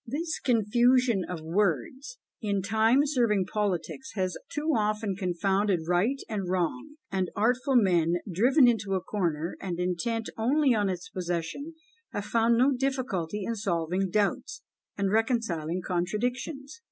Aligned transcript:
This 0.07 0.39
"confusion 0.39 1.23
of 1.29 1.41
words," 1.43 2.17
in 2.41 2.63
time 2.63 3.01
serving 3.05 3.45
politics, 3.45 4.13
has 4.15 4.35
too 4.51 4.73
often 4.75 5.15
confounded 5.15 5.81
right 5.87 6.19
and 6.27 6.49
wrong; 6.49 6.95
and 7.11 7.29
artful 7.35 7.75
men, 7.75 8.15
driven 8.27 8.67
into 8.67 8.95
a 8.95 8.99
corner, 9.03 9.55
and 9.61 9.79
intent 9.79 10.27
only 10.39 10.73
on 10.73 10.89
its 10.89 11.09
possession, 11.09 11.75
have 12.13 12.25
found 12.25 12.57
no 12.57 12.71
difficulty 12.75 13.43
in 13.43 13.53
solving 13.55 14.09
doubts, 14.09 14.63
and 14.97 15.11
reconciling 15.11 15.83
contradictions. 15.85 16.79